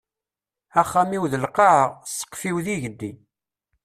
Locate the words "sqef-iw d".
2.17-2.67